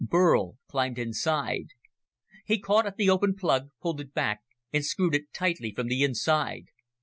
[0.03, 1.67] Burl climbed inside.
[2.43, 4.39] He caught at the open plug, pulled it back
[4.73, 6.69] and screwed it tightly from the inside.